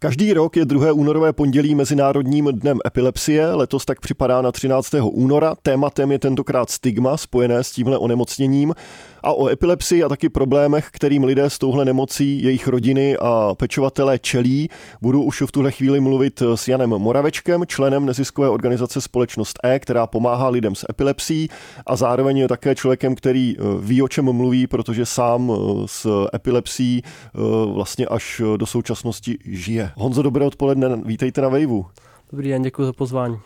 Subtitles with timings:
[0.00, 4.94] Každý rok je druhé únorové pondělí Mezinárodním dnem epilepsie, letos tak připadá na 13.
[5.02, 5.54] února.
[5.62, 8.74] Tématem je tentokrát stigma spojené s tímhle onemocněním
[9.22, 14.18] a o epilepsii a taky problémech, kterým lidé s touhle nemocí, jejich rodiny a pečovatelé
[14.18, 14.68] čelí.
[15.02, 20.06] Budu už v tuhle chvíli mluvit s Janem Moravečkem, členem neziskové organizace Společnost E, která
[20.06, 21.48] pomáhá lidem s epilepsií
[21.86, 26.26] a zároveň je také člověkem, který eh, ví, o čem mluví, protože sám eh, s
[26.34, 27.38] epilepsií eh,
[27.72, 29.85] vlastně až do současnosti žije.
[29.96, 31.86] Honzo, dobré odpoledne, vítejte na Vejvu.
[32.30, 33.38] Dobrý den, děkuji za pozvání.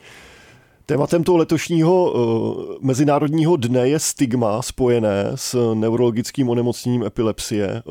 [0.87, 7.83] Tématem toho letošního uh, mezinárodního dne je stigma spojené s neurologickým onemocněním epilepsie.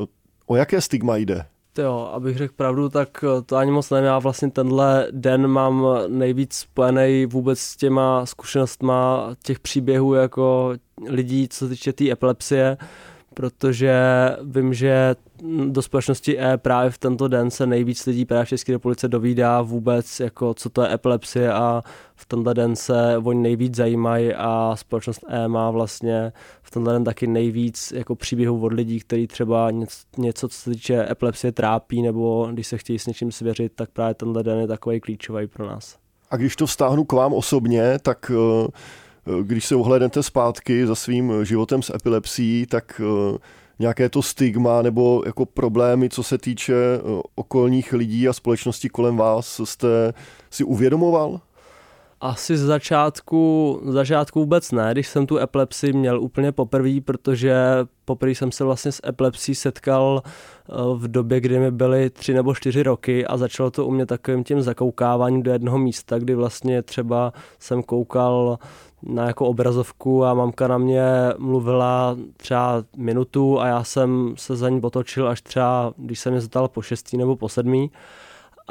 [0.46, 1.44] O jaké stigma jde?
[1.78, 4.06] Jo, abych řekl pravdu, tak to ani moc nevím.
[4.06, 10.74] Já vlastně tenhle den mám nejvíc spojený vůbec s těma zkušenostma těch příběhů jako
[11.08, 12.76] lidí, co se týče té tý epilepsie,
[13.34, 13.94] protože
[14.42, 15.14] vím, že
[15.68, 19.62] do společnosti E právě v tento den se nejvíc lidí právě v České republice dovídá
[19.62, 21.82] vůbec, jako co to je epilepsie a
[22.14, 26.32] v tenhle den se oni nejvíc zajímají a společnost E má vlastně
[26.62, 30.70] v tenhle den taky nejvíc jako příběhů od lidí, kteří třeba něco, něco, co se
[30.70, 34.66] týče epilepsie trápí nebo když se chtějí s něčím svěřit, tak právě tenhle den je
[34.66, 35.96] takový klíčový pro nás.
[36.30, 38.68] A když to vztáhnu k vám osobně, tak uh
[39.42, 43.38] když se ohlednete zpátky za svým životem s epilepsií, tak eh,
[43.80, 47.00] nějaké to stigma nebo jako problémy, co se týče eh,
[47.34, 50.12] okolních lidí a společnosti kolem vás, jste
[50.50, 51.40] si uvědomoval?
[52.22, 57.54] Asi z začátku, z začátku vůbec ne, když jsem tu epilepsii měl úplně poprvé, protože
[58.04, 62.54] poprvé jsem se vlastně s epilepsí setkal eh, v době, kdy mi byly tři nebo
[62.54, 66.82] čtyři roky a začalo to u mě takovým tím zakoukáváním do jednoho místa, kdy vlastně
[66.82, 68.58] třeba jsem koukal
[69.02, 71.02] na jako obrazovku a mamka na mě
[71.38, 76.40] mluvila třeba minutu a já jsem se za ní otočil až třeba, když se mě
[76.40, 77.90] zeptal po šestý nebo po sedmý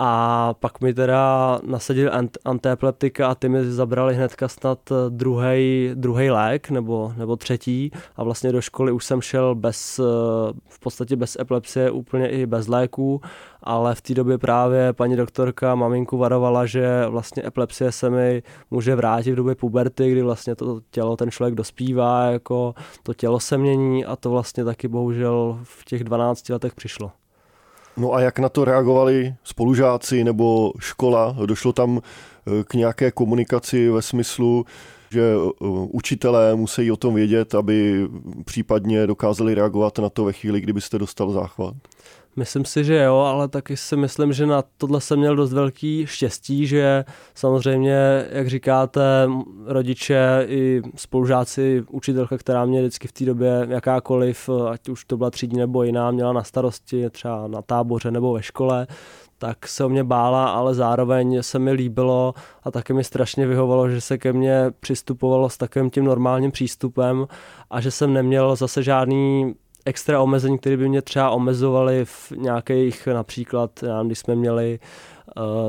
[0.01, 4.79] a pak mi teda nasadil ant- antiepileptika a ty mi zabrali hnedka snad
[5.93, 9.97] druhý lék nebo, nebo třetí a vlastně do školy už jsem šel bez,
[10.69, 13.21] v podstatě bez epilepsie, úplně i bez léků,
[13.63, 18.95] ale v té době právě paní doktorka maminku varovala, že vlastně epilepsie se mi může
[18.95, 22.73] vrátit v době puberty, kdy vlastně to tělo, ten člověk dospívá, jako
[23.03, 27.11] to tělo se mění a to vlastně taky bohužel v těch 12 letech přišlo.
[27.99, 31.35] No a jak na to reagovali spolužáci nebo škola?
[31.45, 34.65] Došlo tam eh, k nějaké komunikaci ve smyslu,
[35.11, 38.07] že eh, učitelé musí o tom vědět, aby
[38.45, 41.75] případně dokázali reagovat na to ve chvíli, kdybyste dostal záchvat?
[42.39, 46.05] Myslím si, že jo, ale taky si myslím, že na tohle jsem měl dost velký
[46.07, 47.05] štěstí, že
[47.35, 49.29] samozřejmě, jak říkáte,
[49.65, 55.29] rodiče i spolužáci, učitelka, která mě vždycky v té době jakákoliv, ať už to byla
[55.29, 58.87] třídní nebo jiná, měla na starosti třeba na táboře nebo ve škole,
[59.37, 62.33] tak se o mě bála, ale zároveň se mi líbilo
[62.63, 67.27] a taky mi strašně vyhovalo, že se ke mně přistupovalo s takovým tím normálním přístupem
[67.69, 69.55] a že jsem neměl zase žádný
[69.89, 74.79] extra omezení, které by mě třeba omezovaly v nějakých například, když jsme měli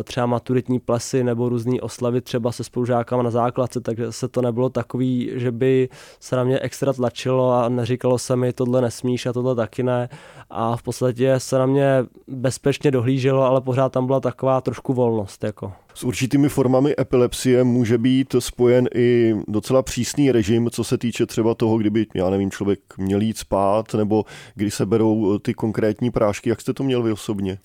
[0.04, 4.69] třeba maturitní plesy nebo různé oslavy třeba se spolužákama na základce, takže se to nebylo
[4.69, 5.88] takový, že by
[6.21, 10.09] se na mě extra tlačilo a neříkalo se mi tohle nesmíš a tohle taky ne
[10.50, 15.44] a v podstatě se na mě bezpečně dohlíželo, ale pořád tam byla taková trošku volnost.
[15.44, 15.72] Jako.
[15.94, 21.54] S určitými formami epilepsie může být spojen i docela přísný režim, co se týče třeba
[21.54, 26.50] toho, kdyby, já nevím, člověk měl jít spát, nebo kdy se berou ty konkrétní prášky.
[26.50, 27.59] Jak jste to měl vy osobně?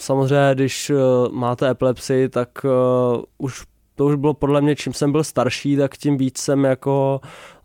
[0.00, 0.94] Samozřejmě, když eh,
[1.30, 3.64] máte epilepsii, tak uh, už
[3.96, 7.20] to už bylo podle mě, čím jsem byl starší, tak tím víc jsem jako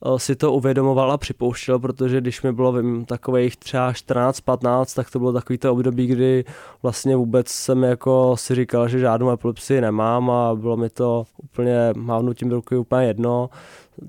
[0.05, 5.11] uh, si to uvědomoval a připouštěl, protože když mi bylo vím, takových třeba 14-15, tak
[5.11, 6.45] to bylo takový to období, kdy
[6.83, 11.93] vlastně vůbec jsem jako si říkal, že žádnou epilepsii nemám a bylo mi to úplně
[11.95, 13.49] mávnutím ruky úplně jedno.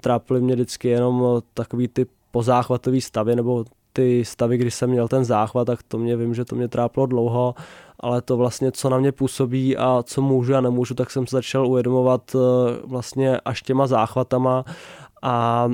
[0.01, 5.25] Trápily mě vždycky jenom takový ty pozáchvatový stavy nebo ty stavy, kdy jsem měl ten
[5.25, 7.55] záchvat, tak to mě vím, že to mě trápilo dlouho,
[8.03, 11.37] ale to vlastně, co na mě působí a co můžu a nemůžu, tak jsem se
[11.37, 12.39] začal uvědomovat eh,
[12.85, 14.65] vlastně až těma záchvatama.
[15.23, 15.69] A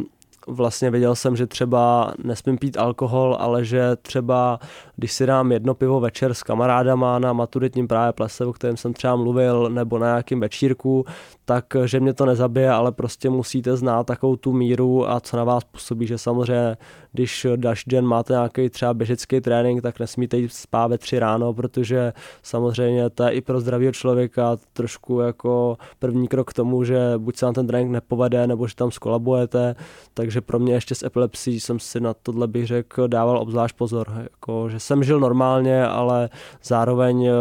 [0.49, 4.59] vlastně věděl jsem, že třeba nesmím pít alkohol, ale že třeba
[4.97, 8.93] když si dám jedno pivo večer s kamarádama na maturitním právě plese, o kterém jsem
[8.93, 11.05] třeba mluvil, nebo na nějakým večírku,
[11.45, 15.45] tak že mě to nezabije, ale prostě musíte znát takovou tu míru a co na
[15.45, 16.77] vás působí, že samozřejmě,
[17.19, 21.55] když další den máte nějaký třeba běžecký trénink, tak nesmíte jít spát ve tři ráno,
[21.55, 22.13] protože
[22.43, 27.37] samozřejmě to je i pro zdravého člověka trošku jako první krok k tomu, že buď
[27.37, 29.75] se vám ten trénink nepovede, nebo že tam skolabujete,
[30.15, 34.07] takže pro mě ještě s epilepsí jsem si na tohle bych řekl dával obzvlášť pozor,
[34.23, 36.29] jako, že jsem žil normálně, ale
[36.63, 37.33] zároveň eh,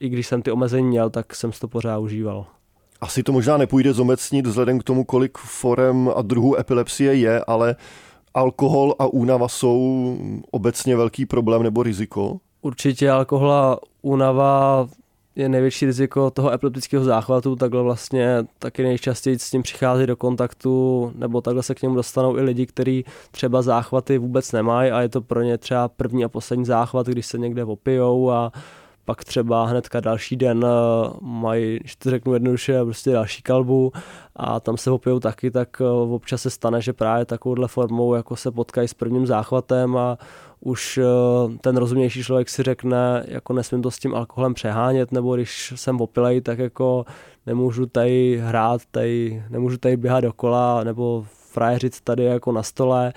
[0.00, 2.46] i když jsem ty omezení měl, tak jsem to pořád užíval.
[3.00, 7.76] Asi to možná nepůjde zomecnit vzhledem k tomu, kolik forem a druhů epilepsie je, ale
[8.34, 10.16] alkohol a únava jsou
[10.50, 12.38] obecně velký problém nebo riziko?
[12.62, 14.86] Určitě alkohol a únava
[15.36, 21.12] je největší riziko toho epileptického záchvatu, takhle vlastně taky nejčastěji s tím přichází do kontaktu,
[21.14, 25.08] nebo takhle se k němu dostanou i lidi, kteří třeba záchvaty vůbec nemají a je
[25.08, 28.52] to pro ně třeba první a poslední záchvat, když se někde opijou a
[29.04, 33.92] pak třeba hnedka další den eh, mají, když to řeknu jednoduše, prostě další kalbu
[34.36, 38.36] a tam se opijou taky, tak eh, občas se stane, že právě takovouhle formou jako
[38.36, 40.18] se potkají s prvním záchvatem a
[40.60, 45.36] už eh, ten rozumnější člověk si řekne, jako nesmím to s tím alkoholem přehánět, nebo
[45.36, 47.04] když jsem opilej, tak jako
[47.46, 53.12] nemůžu tady hrát, tady, nemůžu tady běhat dokola, nebo frajeřit tady jako na stole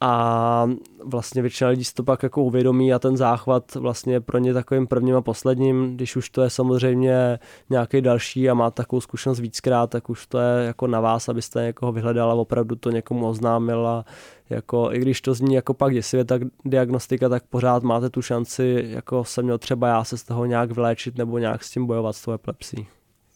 [0.00, 0.66] a
[1.04, 4.86] vlastně většina lidí si to pak jako uvědomí a ten záchvat vlastně pro ně takovým
[4.86, 7.38] prvním a posledním, když už to je samozřejmě
[7.70, 11.62] nějaký další a má takovou zkušenost víckrát, tak už to je jako na vás, abyste
[11.62, 14.04] někoho vyhledal a opravdu to někomu oznámil a
[14.50, 18.84] jako, i když to zní jako pak děsivě tak diagnostika, tak pořád máte tu šanci,
[18.88, 22.16] jako jsem měl třeba já se z toho nějak vyléčit nebo nějak s tím bojovat
[22.16, 22.86] s tou epilepsí.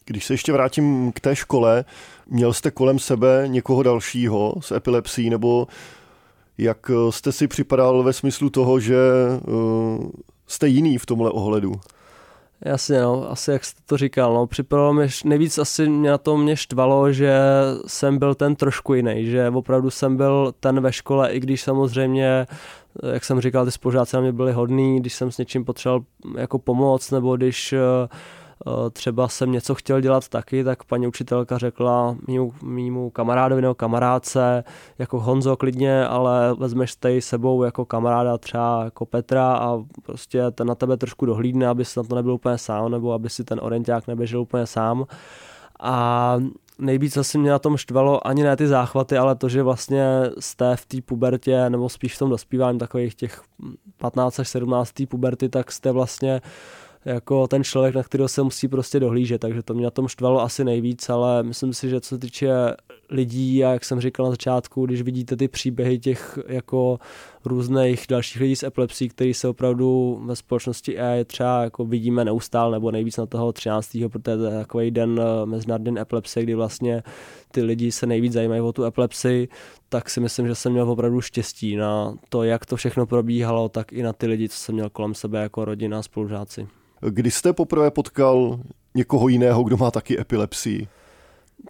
[0.07, 1.85] Když se ještě vrátím k té škole,
[2.27, 5.67] měl jste kolem sebe někoho dalšího s epilepsí nebo
[6.59, 8.97] jak eh, jste si připadal ve smyslu toho, že
[9.47, 10.11] uh,
[10.47, 11.73] jste jiný v tomhle ohledu?
[12.65, 16.37] Jasně, no, asi jak jste to říkal, no, připadalo mi, nejvíc asi mě na to
[16.37, 17.39] mě štvalo, že
[17.87, 22.47] jsem byl ten trošku jiný, že opravdu jsem byl ten ve škole, i když samozřejmě,
[23.13, 26.05] jak jsem říkal, ty spolužáci na mě byli hodní, když jsem s něčím potřeboval
[26.37, 28.09] jako pomoct, nebo když uh, Eh,
[28.93, 34.65] třeba jsem něco chtěl dělat taky, tak paní učitelka řekla mýmu, mýmu kamarádovi nebo kamarádce,
[34.99, 40.67] jako Honzo klidně, ale vezmeš tady sebou jako kamaráda třeba jako Petra a prostě ten
[40.67, 43.61] na tebe trošku dohlídne, aby si na to nebyl úplně sám, nebo aby si ten
[43.63, 45.07] orienták neběžel úplně sám.
[45.81, 46.37] A
[46.79, 50.07] nejvíc asi mě na tom štvalo ani ne ty záchvaty, ale to, že vlastně
[50.39, 53.43] jste v té pubertě, nebo spíš v tom dospívání takových těch
[53.97, 54.93] 15 až 17.
[55.09, 59.63] puberty, tak jste vlastně uh, jako ten člověk, na kterého se musí prostě dohlížet, takže
[59.63, 62.51] to mě na tom štvalo asi nejvíc, ale myslím si, že co se týče
[63.11, 66.99] lidí a jak jsem říkal na začátku, když vidíte ty příběhy těch jako
[67.45, 72.77] různých dalších lidí s epilepsí, který se opravdu ve společnosti E třeba jako vidíme neustále
[72.77, 73.99] nebo nejvíc na toho 13.
[74.09, 77.03] protože to je takový den eh, Mezinárodní epilepsie, kdy vlastně
[77.53, 79.49] ty lidi se nejvíc zajímají o tu epilepsii,
[79.89, 83.93] tak si myslím, že jsem měl opravdu štěstí na to, jak to všechno probíhalo, tak
[83.93, 86.69] i na ty lidi, co jsem měl kolem sebe jako rodina spolužáci.
[87.11, 88.61] Kdy jste poprvé potkal
[88.95, 90.89] někoho jiného, kdo má taky epilepsii?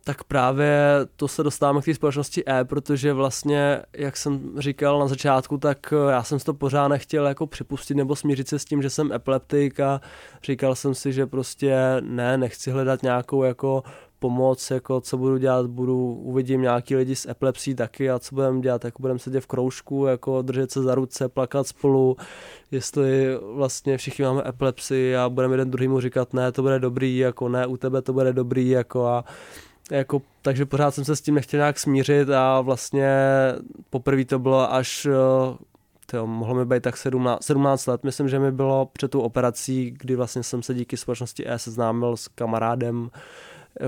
[0.04, 0.80] Tak právě
[1.16, 5.94] to se dostáváme k té společnosti E, protože vlastně, jak jsem říkal na začátku, tak
[6.10, 9.12] já jsem si to pořád nechtěl jako připustit nebo smířit se s tím, že jsem
[9.12, 10.00] epileptik a
[10.42, 13.82] říkal jsem si, že prostě ne, nechci hledat nějakou jako
[14.18, 18.60] pomoc, jako co budu dělat, budu, uvidím nějaký lidi s epilepsí taky a co budeme
[18.60, 22.16] dělat, jako budeme sedět v kroužku, jako držet se za ruce, plakat spolu,
[22.70, 27.48] jestli vlastně všichni máme epilepsii a budeme jeden druhýmu říkat, ne, to bude dobrý, jako
[27.48, 29.24] ne, u tebe to bude dobrý, jako a
[29.90, 33.08] jako, takže pořád jsem se s tím nechtěl nějak smířit a vlastně
[33.90, 35.06] poprvé to bylo až
[36.06, 38.04] to mohlo mi být tak 17, 17 let.
[38.04, 42.16] Myslím, že mi bylo před tou operací, kdy vlastně jsem se díky společnosti E seznámil
[42.16, 43.10] s kamarádem,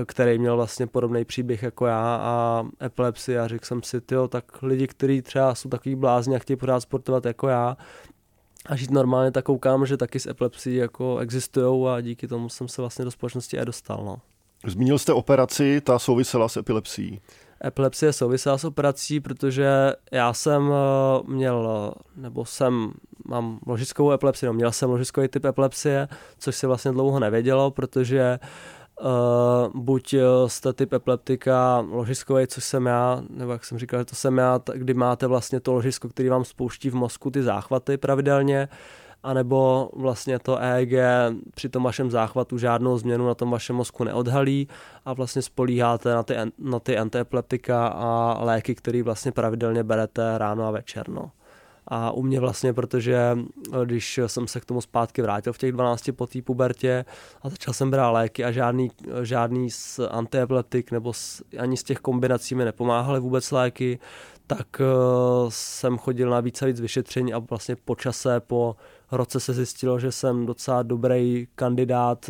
[0.05, 4.63] který měl vlastně podobný příběh jako já a epilepsii a řekl jsem si, tyjo, tak
[4.63, 7.77] lidi, kteří třeba jsou takový blázni a chtějí pořád sportovat jako já
[8.65, 12.67] a žít normálně, tak koukám, že taky s epilepsií jako existují a díky tomu jsem
[12.67, 14.05] se vlastně do společnosti i dostal.
[14.05, 14.17] No.
[14.65, 17.21] Zmínil jste operaci, ta souvisela s epilepsií.
[17.65, 22.91] Epilepsie souvisela s operací, protože já jsem eh, měl, nebo jsem,
[23.25, 28.39] mám ložickou epilepsii, no měl jsem ložiskový typ epilepsie, což se vlastně dlouho nevědělo, protože
[28.41, 28.47] uh,
[29.01, 34.05] Uh, buď eh, jste typ epileptika ložiskový, což jsem já, nebo jak jsem říkal, že
[34.05, 37.97] to jsem já, kdy máte vlastně to ložisko, který vám spouští v mozku ty záchvaty
[37.97, 38.69] pravidelně,
[39.23, 40.93] anebo vlastně to EEG
[41.55, 44.67] při tom vašem záchvatu žádnou změnu na tom vašem mozku neodhalí
[45.05, 50.67] a vlastně spolíháte na ty, na ty antiepileptika a léky, které vlastně pravidelně berete ráno
[50.67, 51.09] a večer.
[51.09, 51.31] No.
[51.87, 53.37] A u mě vlastně, protože
[53.73, 57.05] eh, když jsem se k tomu zpátky vrátil v těch 12 po té pubertě
[57.41, 58.91] a začal jsem brát léky a žádný,
[59.21, 63.99] žádný z antiepileptik nebo z, ani z těch kombinací mi nepomáhaly vůbec léky,
[64.47, 68.75] tak uh, jsem chodil na více a víc vyšetření a vlastně po čase, po
[69.11, 72.29] roce se zjistilo, že jsem docela dobrý kandidát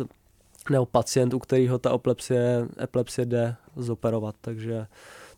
[0.70, 4.86] nebo pacient, u kterého ta epilepsie, epilepsie jde zoperovat, takže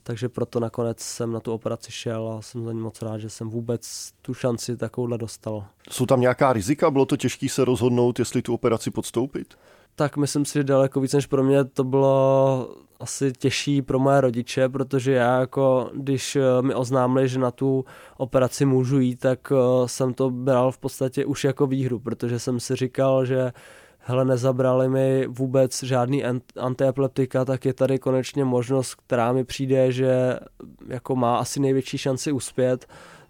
[0.02, 3.30] takže proto nakonec jsem na tu operaci šel a jsem za ní moc rád, že
[3.30, 5.64] jsem vůbec tu šanci takovouhle dostal.
[5.90, 6.90] Jsou tam nějaká rizika?
[6.90, 9.54] Bylo to těžké se rozhodnout, jestli tu operaci podstoupit?
[9.94, 12.68] Tak myslím si, že daleko víc než pro mě to bylo
[13.00, 17.84] asi těžší pro moje rodiče, protože já jako, když eh, mi oznámili, že na tu
[18.16, 22.60] operaci můžu jít, tak eh, jsem to bral v podstatě už jako výhru, protože jsem
[22.60, 23.52] si říkal, že
[24.00, 26.24] hele, nezabrali mi vůbec žádný
[26.56, 30.38] antiepileptika, tak je tady konečně možnost, která mi přijde, že
[30.86, 32.86] jako má asi největší šanci uspět,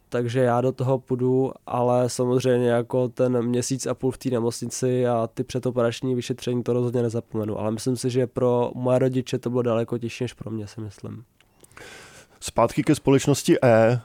[0.08, 5.06] takže já do toho půjdu, ale samozřejmě jako ten měsíc a půl v té nemocnici
[5.06, 9.50] a ty předoperační vyšetření to rozhodně nezapomenu, ale myslím si, že pro moje rodiče to
[9.50, 11.24] bylo daleko těžší než pro mě, si myslím.
[12.40, 14.00] Zpátky ke společnosti E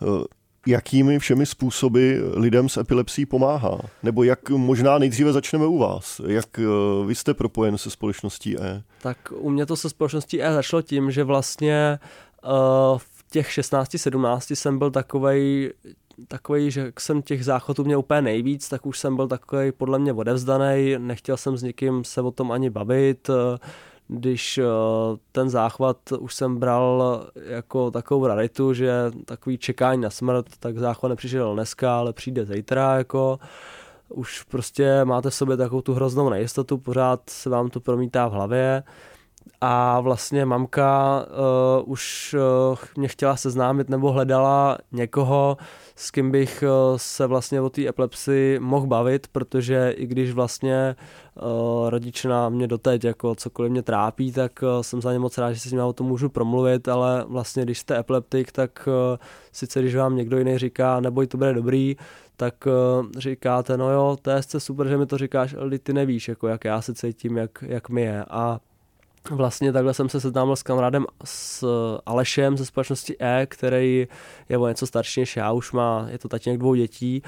[0.67, 3.79] jakými všemi způsoby lidem s epilepsí pomáhá?
[4.03, 6.21] Nebo jak možná nejdříve začneme u vás?
[6.27, 6.63] Jak eh,
[7.05, 8.83] vy jste propojen se společností E?
[9.01, 11.99] Tak u mě to se společností E začalo tím, že vlastně
[12.45, 15.73] uh, v těch 16-17 jsem byl takovej
[16.27, 20.13] takový, že jsem těch záchodů měl úplně nejvíc, tak už jsem byl takový podle mě
[20.13, 23.29] odevzdaný, nechtěl jsem s někým se o tom ani bavit,
[24.07, 24.63] když eh,
[25.31, 28.91] ten záchvat už jsem bral jako takovou raritu, že
[29.25, 33.39] takový čekání na smrt, tak záchvat nepřišel dneska, ale přijde zítra, jako.
[34.09, 38.31] Už prostě máte v sobě takovou tu hroznou nejistotu, pořád se vám to promítá v
[38.31, 38.83] hlavě
[39.61, 42.35] a vlastně mamka uh, už
[42.71, 45.57] uh, mě chtěla seznámit nebo hledala někoho,
[45.95, 50.95] s kým bych uh, se vlastně o té epilepsii mohl bavit, protože i když vlastně
[51.41, 55.37] uh, rodiče na mě doteď jako cokoliv mě trápí, tak uh, jsem za ně moc
[55.37, 58.87] rád, že si s nimi o tom můžu promluvit, ale vlastně když jste epileptik, tak
[58.87, 59.17] uh,
[59.51, 61.95] sice když vám někdo jiný říká, neboj, to bude dobrý,
[62.37, 66.27] tak uh, říkáte, no jo, to je super, že mi to říkáš, ale ty nevíš,
[66.27, 68.25] jako jak já se cítím, jak, jak mi je.
[68.29, 68.59] A
[69.31, 71.67] Vlastně takhle jsem se seznámil s kamarádem s
[72.05, 74.07] Alešem ze společnosti E, který
[74.49, 77.21] je o něco starší než já, už má, je to tatínek dvou dětí,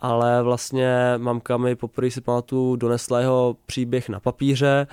[0.00, 4.86] ale vlastně mamka mi poprvé si pamatuju donesla jeho příběh na papíře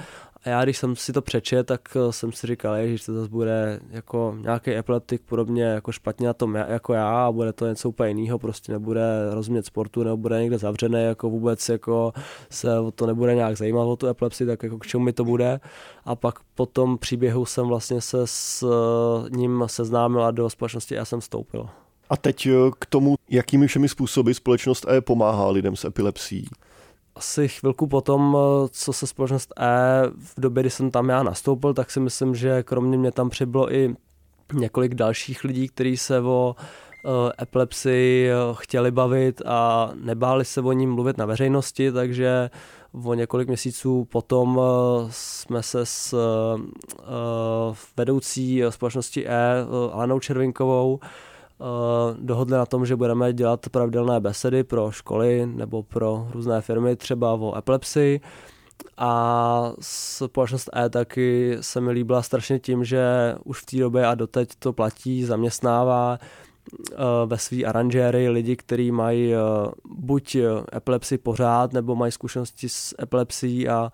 [0.45, 3.29] a já, když jsem si to přečet, tak eh, jsem si říkal, že to zase
[3.29, 7.89] bude jako nějaký epileptik podobně jako špatně na tom jako já a bude to něco
[7.89, 9.01] úplně jiného, prostě nebude
[9.33, 12.13] rozumět sportu, nebo bude někde zavřený, jako vůbec jako
[12.49, 15.25] se o to nebude nějak zajímat o tu epilepsii, tak jako k čemu mi to
[15.25, 15.59] bude.
[16.05, 20.95] A pak po tom příběhu jsem vlastně se s eh, ním seznámil a do společnosti
[20.95, 21.69] já jsem vstoupil.
[22.09, 26.47] A teď eh, k tomu, jakými všemi způsoby společnost E pomáhá lidem s epilepsií
[27.19, 28.37] asi chvilku potom,
[28.71, 32.63] co se společnost E v době, kdy jsem tam já nastoupil, tak si myslím, že
[32.63, 33.95] kromě mě tam přibylo i
[34.53, 36.55] několik dalších lidí, kteří se o
[37.41, 42.49] epilepsii chtěli bavit a nebáli se o ní mluvit na veřejnosti, takže
[43.05, 44.61] o několik měsíců potom
[45.09, 46.15] jsme se s
[47.97, 51.38] vedoucí společnosti E, Alenou Červinkovou, Eh,
[52.19, 57.33] dohodli na tom, že budeme dělat pravidelné besedy pro školy nebo pro různé firmy, třeba
[57.33, 58.21] o epilepsii.
[58.97, 64.15] A společnost E taky se mi líbila strašně tím, že už v té době a
[64.15, 69.37] doteď to platí, zaměstnává eh, ve své aranžéry lidi, kteří mají eh,
[69.85, 70.37] buď
[70.75, 73.91] epilepsii pořád, nebo mají zkušenosti s epilepsií a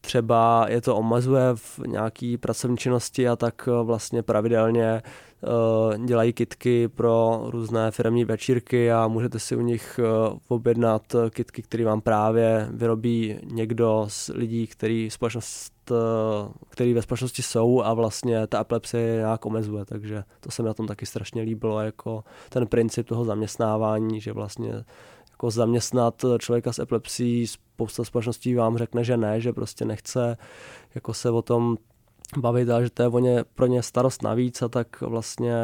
[0.00, 5.02] třeba je to omezuje v nějaký pracovní činnosti a tak vlastně pravidelně Eh,
[6.06, 11.84] dělají kitky pro různé firmní večírky a můžete si u nich eh, objednat kitky, které
[11.84, 18.46] vám právě vyrobí někdo z lidí, který, společnost, eh, který ve společnosti jsou a vlastně
[18.46, 22.66] ta epilepsie nějak omezuje, takže to se mi na tom taky strašně líbilo, jako ten
[22.66, 24.84] princip toho zaměstnávání, že vlastně
[25.30, 30.36] jako zaměstnat člověka s epilepsií, spousta společností vám řekne, že ne, že prostě nechce
[30.94, 31.76] jako se o tom
[32.36, 35.54] bavit a že to je o ně, pro ně starost navíc a tak vlastně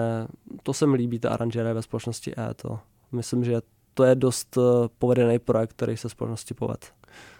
[0.62, 2.54] to se mi líbí, ta aranžéra ve společnosti E.
[2.54, 2.78] To.
[3.12, 3.60] Myslím, že
[3.94, 6.86] to je dost eh, povedený projekt, který se společnosti poved.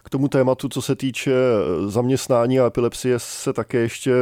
[0.03, 4.13] K tomu tématu, co se týče eh, zaměstnání a epilepsie, se také ještě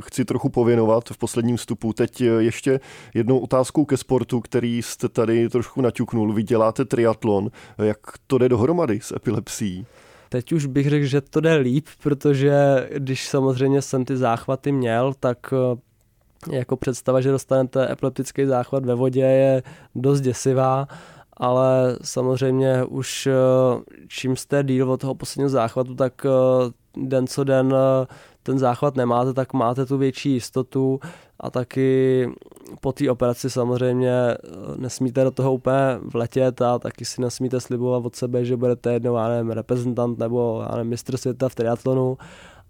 [0.00, 1.92] chci trochu pověnovat v posledním vstupu.
[1.92, 2.80] Teď eh, ještě
[3.14, 6.32] jednou otázkou ke sportu, který jste tady trošku naťuknul.
[6.32, 7.50] Vy děláte triatlon.
[7.78, 9.86] Jak to jde dohromady s epilepsií?
[10.28, 15.14] Teď už bych řekl, že to jde líp, protože když samozřejmě jsem ty záchvaty měl,
[15.20, 19.62] tak eh, jako představa, že dostanete epileptický záchvat ve vodě je
[19.94, 20.88] dost děsivá
[21.40, 23.32] ale samozřejmě už eh,
[24.08, 26.30] čím jste díl od toho posledního záchvatu, tak eh,
[26.96, 27.74] den co den
[28.42, 31.00] ten záchvat nemáte, tak máte tu větší jistotu
[31.40, 32.28] a taky
[32.80, 34.12] po té operaci samozřejmě
[34.76, 39.16] nesmíte do toho úplně vletět a taky si nesmíte slibovat od sebe, že budete jednou,
[39.16, 42.18] já nevím, reprezentant nebo já nevím, mistr světa v triatlonu,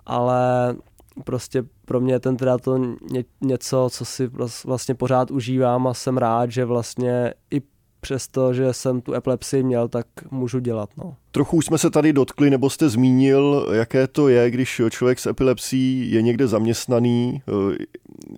[0.07, 0.77] ale
[1.25, 2.97] prostě pro mě je ten triatlon
[3.41, 4.31] něco, co si
[4.67, 7.63] vlastně pořád užívám a jsem rád, že vlastně i
[8.01, 10.91] přesto, že jsem tu epilepsii měl, tak můžu dělat.
[10.97, 11.15] No.
[11.31, 15.27] Trochu už jsme se tady dotkli, nebo jste zmínil, jaké to je, když člověk s
[15.27, 17.43] epilepsií je někde zaměstnaný,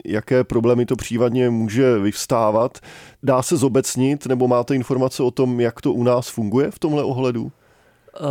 [0.04, 2.78] jaké problémy to případně může vyvstávat.
[3.22, 7.02] Dá se zobecnit, nebo máte informace o tom, jak to u nás funguje v tomhle
[7.04, 7.52] ohledu?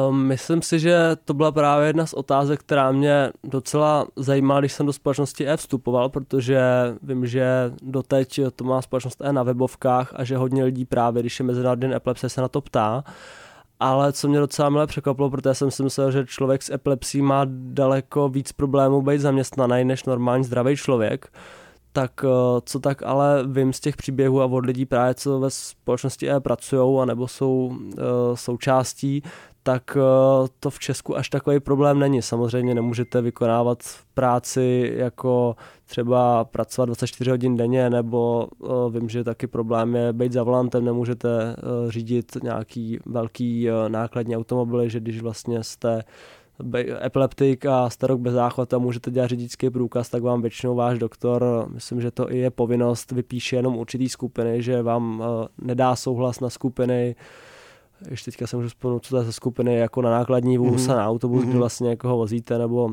[0.10, 4.74] Um, myslím si, že to byla právě jedna z otázek, která mě docela zajímala, když
[4.74, 6.62] jsem do společnosti E vstupoval, protože
[7.02, 11.40] vím, že doteď to má společnost E na webovkách a že hodně lidí právě, když
[11.40, 13.04] je Mezinárodní den epilepsie, se na to ptá.
[13.80, 17.46] Ale co mě docela milé překvapilo, protože jsem si myslel, že člověk s epilepsí má
[17.50, 21.32] daleko víc problémů být zaměstnaný než normální zdravý člověk
[22.00, 25.50] tak eh, co tak ale vím z těch příběhů a od lidí právě, co ve
[25.50, 27.76] společnosti E pracují a nebo jsou uh,
[28.36, 29.24] součástí,
[29.64, 32.22] tak eh, to v Česku až takový problém není.
[32.22, 38.68] Samozřejmě nemůžete vykonávat práci jako třeba pracovat 24 hodin denně, nebo eh,
[39.00, 44.90] vím, že taky problém je být za volantem, nemůžete eh, řídit nějaký velký nákladní automobily,
[44.90, 46.04] že když vlastně jste
[47.06, 52.02] epileptik a starok bez záchvata můžete dělat řidičský průkaz, tak vám většinou váš doktor, myslím,
[52.02, 55.24] že to i je povinnost, vypíše jenom určitý skupiny, že vám
[55.62, 57.16] nedá souhlas na skupiny,
[58.10, 60.92] ještě teďka se můžu vzpomenout, co to je za skupiny, jako na nákladní vůz mm-hmm.
[60.92, 61.44] a na autobus, mm-hmm.
[61.44, 61.60] kdy mhm.
[61.60, 62.90] vlastně jako ho vozíte, nebo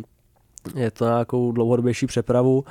[0.75, 2.65] je to nějakou dlouhodobější přepravu.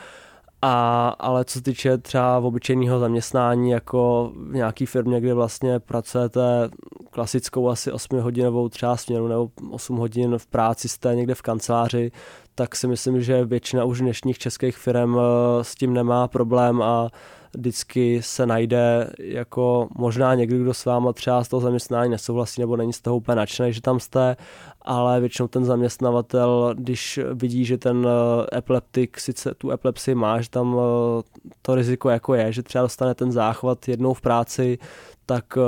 [0.62, 6.70] A, ale co se týče třeba obyčejného zaměstnání, jako v nějaké firmě, kde vlastně pracujete
[7.16, 12.12] klasickou asi 8 hodinovou třeba směnu nebo 8 hodin v práci jste někde v kanceláři,
[12.56, 17.10] tak si myslím, že většina už dnešních českých firm eh, s tím nemá problém a
[17.58, 22.78] vždycky se najde jako možná někdo, kdo s váma třeba z toho zaměstnání nesouhlasí nebo
[22.78, 24.38] není z toho úplně nadšený, že tam jste,
[24.82, 30.50] ale většinou ten zaměstnavatel, když vidí, že ten eh, epileptik sice tu epilepsii má, že
[30.50, 31.22] tam eh,
[31.62, 34.78] to riziko jako je, že třeba dostane ten záchvat jednou v práci,
[35.26, 35.62] tak eh,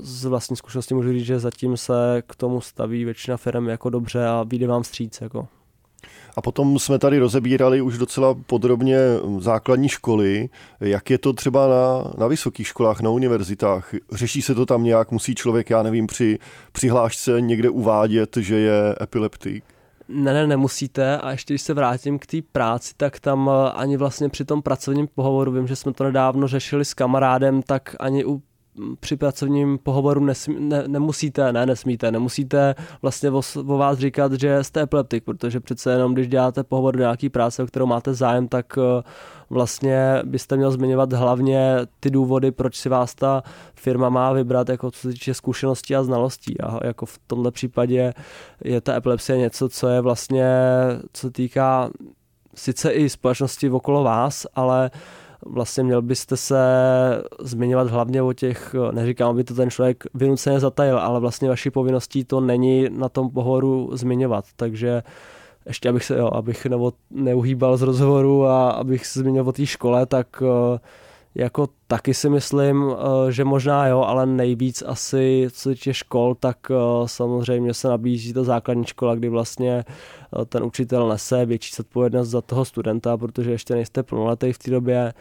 [0.00, 4.26] z vlastní zkušenosti můžu říct, že zatím se k tomu staví většina firm jako dobře
[4.26, 5.20] a vyjde vám vstříc.
[5.20, 5.48] Jako.
[6.36, 8.98] A potom jsme tady rozebírali už docela podrobně
[9.38, 10.48] základní školy.
[10.80, 13.94] Jak je to třeba na, na vysokých školách, na univerzitách?
[14.12, 15.10] Řeší se to tam nějak?
[15.10, 16.38] Musí člověk, já nevím, při
[16.72, 19.64] přihlášce někde uvádět, že je epileptik?
[20.08, 21.18] Ne, ne, nemusíte.
[21.18, 24.62] A ještě když se vrátím k té práci, tak tam eh, ani vlastně při tom
[24.62, 28.42] pracovním pohovoru, vím, že jsme to nedávno řešili s kamarádem, tak ani u
[29.00, 34.64] při pracovním pohovoru nesmí, ne, nemusíte, ne, nesmíte, nemusíte vlastně o, o vás říkat, že
[34.64, 38.48] jste epileptik, protože přece jenom, když děláte pohovor do nějaký práce, o kterou máte zájem,
[38.48, 39.02] tak eh,
[39.50, 43.42] vlastně byste měl zmiňovat hlavně ty důvody, proč si vás ta
[43.74, 46.60] firma má vybrat, jako co se týče zkušeností a znalostí.
[46.60, 48.14] A jako v tomto případě
[48.64, 50.46] je ta epilepsie něco, co je vlastně,
[51.12, 51.90] co týká
[52.54, 54.90] sice i společnosti okolo vás, ale
[55.46, 56.58] vlastně měl byste se
[57.40, 62.24] zmiňovat hlavně o těch, neříkám, aby to ten člověk vynuceně zatajil, ale vlastně vaší povinností
[62.24, 65.02] to není na tom pohovoru zmiňovat, takže
[65.66, 66.66] ještě abych se, jo, abych
[67.10, 70.78] neuhýbal z rozhovoru a abych se zmínil o té škole, tak uh,
[71.34, 76.58] jako taky si myslím, eh, že možná jo, ale nejvíc asi co týče škol, tak
[76.70, 76.74] eh,
[77.06, 82.40] samozřejmě se nabízí ta základní škola, kdy vlastně eh, ten učitel nese větší zodpovědnost za
[82.40, 85.14] toho studenta, protože ještě nejste plnoletý v té době.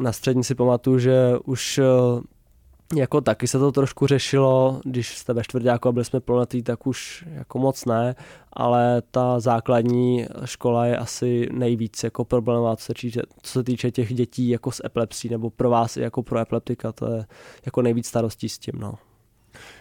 [0.00, 1.80] Na střední si pamatuju, že už
[2.94, 6.86] jako taky se to trošku řešilo, když jste ve čtvrtáku a byli jsme plnoletí, tak
[6.86, 8.14] už jako moc ne,
[8.52, 13.90] ale ta základní škola je asi nejvíc jako problémová, co se týče, co se týče
[13.90, 17.24] těch dětí jako s epilepsí, nebo pro vás jako pro epileptika, to je
[17.66, 18.74] jako nejvíc starostí s tím.
[18.78, 18.94] No.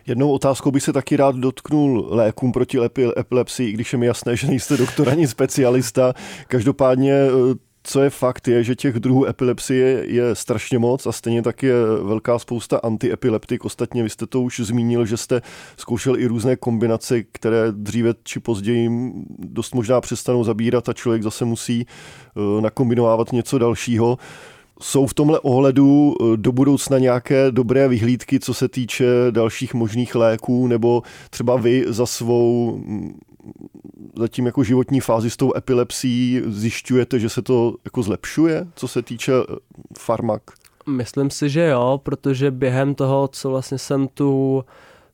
[0.08, 2.78] Jednou otázkou bych se taky rád dotknul lékům proti
[3.20, 6.14] epilepsii, i když je mi jasné, že nejste doktor ani specialista.
[6.48, 7.28] Každopádně
[7.88, 11.74] co je fakt, je, že těch druhů epilepsie je strašně moc a stejně tak je
[12.04, 13.66] velká spousta antiepileptik.
[13.66, 15.42] Ostatně vy jste to už zmínil, že jste
[15.78, 18.90] zkoušel i různé kombinace, které dříve či později
[19.40, 24.18] dost možná přestanou zabírat a člověk zase musí eh, nakombinovávat něco dalšího.
[24.82, 30.16] Jsou v tomhle ohledu eh, do budoucna nějaké dobré vyhlídky, co se týče dalších možných
[30.16, 32.82] léků, nebo třeba vy za svou
[34.18, 39.02] zatím jako životní fázi s tou epilepsí zjišťujete, že se to jako zlepšuje, co se
[39.02, 39.56] týče eh,
[40.00, 40.42] farmak?
[40.88, 44.64] Myslím si, že jo, protože během toho, co vlastně jsem tu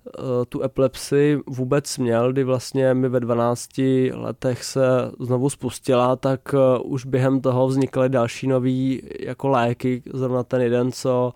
[0.08, 3.70] eh, tu epilepsii vůbec měl, kdy vlastně mi ve 12
[4.14, 4.82] letech se
[5.20, 10.92] znovu spustila, tak eh, už během toho vznikaly další nový jako léky, zrovna ten jeden,
[10.92, 11.34] co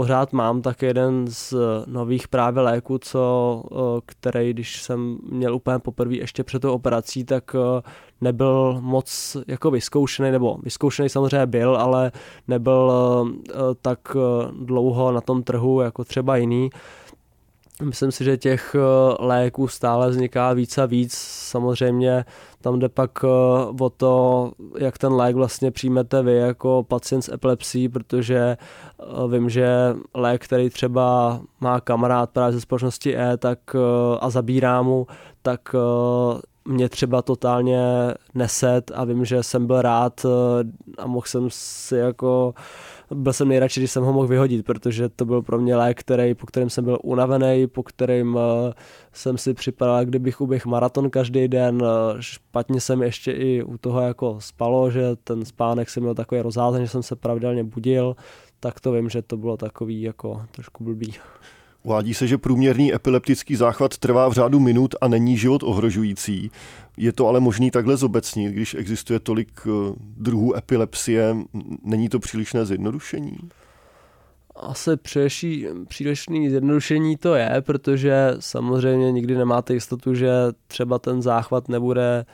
[0.00, 1.54] pořád mám, tak jeden z
[1.86, 3.62] nových právě léků, co,
[4.06, 7.56] který, když jsem měl úplně poprvé ještě před tou operací, tak
[8.20, 12.12] nebyl moc jako vyzkoušený, nebo vyzkoušený samozřejmě byl, ale
[12.48, 12.92] nebyl
[13.82, 14.16] tak
[14.64, 16.70] dlouho na tom trhu jako třeba jiný.
[17.80, 18.76] Myslím si, že těch
[19.18, 21.14] léků stále vzniká víc a víc.
[21.18, 22.24] Samozřejmě
[22.60, 23.28] tam jde pak eh,
[23.80, 29.50] o to, jak ten lék vlastně přijmete vy jako pacient s epilepsí, protože eh, vím,
[29.50, 35.06] že lék, který třeba má kamarád právě ze společnosti E tak, eh, a zabírá mu,
[35.42, 35.74] tak
[36.64, 40.26] mě třeba totálně neset a vím, že jsem byl rád
[40.98, 42.54] a mohl jsem si jako
[43.14, 46.34] byl jsem nejradši, když jsem ho mohl vyhodit, protože to byl pro mě lék, který,
[46.34, 48.40] po kterém jsem byl unavený, po kterém uh,
[49.12, 51.82] jsem si připadal, kdybych uběh maraton každý den.
[51.82, 51.88] Uh,
[52.20, 56.84] špatně jsem ještě i u toho jako spalo, že ten spánek jsem měl takový rozházený,
[56.84, 58.16] že jsem se pravidelně budil,
[58.60, 61.14] tak to vím, že to bylo takový jako trošku blbý.
[61.82, 66.50] Uvádí se, že průměrný epileptický záchvat trvá v řádu minut a není život ohrožující.
[66.96, 71.36] Je to ale možný takhle zobecnit, když existuje tolik eh, druhů epilepsie.
[71.84, 73.36] Není to přílišné zjednodušení?
[74.56, 80.30] Asi přílišný, přílišný zjednodušení to je, protože samozřejmě nikdy nemáte jistotu, že
[80.66, 82.26] třeba ten záchvat nebude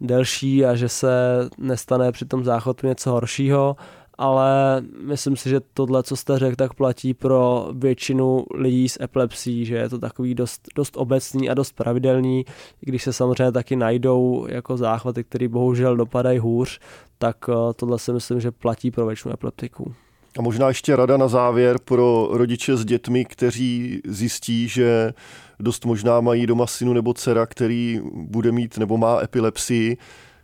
[0.00, 1.10] delší a že se
[1.58, 3.76] nestane při tom záchvatu něco horšího
[4.22, 9.64] ale myslím si, že tohle, co jste řekl, tak platí pro většinu lidí s epilepsí,
[9.64, 12.40] že je to takový dost, dost obecný a dost pravidelný,
[12.82, 16.80] i když se samozřejmě taky najdou jako záchvaty, které bohužel dopadají hůř,
[17.18, 19.94] tak eh, tohle si myslím, že platí pro většinu epileptiků.
[20.38, 25.12] A možná ještě rada na závěr pro rodiče s dětmi, kteří zjistí, že
[25.60, 29.96] dost možná mají doma synu nebo dcera, který bude mít nebo má epilepsii,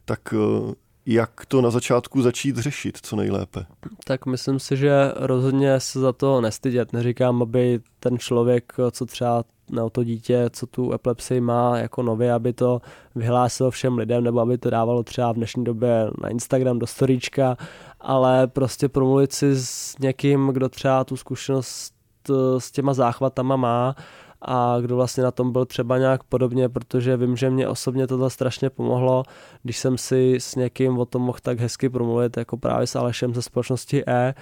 [0.04, 0.74] tak eh,
[1.10, 3.66] jak to na začátku začít řešit co nejlépe?
[4.04, 6.92] Tak myslím si, že rozhodně se za to nestydět.
[6.92, 12.32] Neříkám, aby ten člověk, co třeba na to dítě, co tu epilepsii má jako nově,
[12.32, 12.80] aby to
[13.14, 17.56] vyhlásil všem lidem, nebo aby to dávalo třeba v dnešní době na Instagram do storíčka,
[18.00, 21.94] ale prostě promluvit si s někým, kdo třeba tu zkušenost
[22.30, 23.96] eh, s těma záchvatama má
[24.42, 28.30] a kdo vlastně na tom byl třeba nějak podobně, protože vím, že mě osobně tohle
[28.30, 29.22] strašně pomohlo,
[29.62, 33.34] když jsem si s někým o tom mohl tak hezky promluvit, jako právě s Alešem
[33.34, 34.34] ze společnosti E,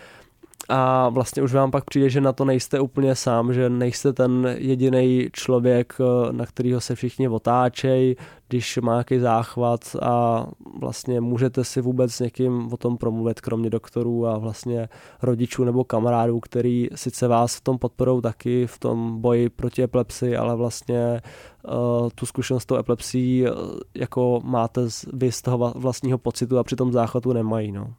[0.69, 4.55] a vlastně už vám pak přijde, že na to nejste úplně sám, že nejste ten
[4.59, 5.95] jediný člověk,
[6.31, 8.17] na kterého se všichni otáčejí,
[8.49, 10.47] když má nějaký záchvat a
[10.81, 14.89] vlastně můžete si vůbec s někým o tom promluvit, kromě doktorů a vlastně
[15.23, 20.37] rodičů nebo kamarádů, který sice vás v tom podporou taky v tom boji proti epilepsii,
[20.37, 21.23] ale vlastně
[21.69, 23.51] uh, tu zkušenost s tou epilepsií uh,
[23.95, 24.81] jako máte
[25.13, 27.73] vy z toho vlastního pocitu a při tom záchvatu nemají.
[27.73, 27.95] No.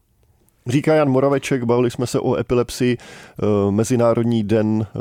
[0.70, 2.98] Říká Jan Moraveček, bavili jsme se o epilepsii.
[2.98, 5.00] Eh, Mezinárodní den eh,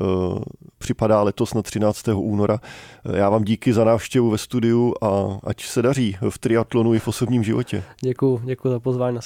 [0.78, 2.08] připadá letos na 13.
[2.14, 2.60] února.
[3.04, 6.98] Eh, já vám díky za návštěvu ve studiu a ať se daří v triatlonu i
[6.98, 7.82] v osobním životě.
[8.00, 9.20] Děkuji, děkuji za pozvání, na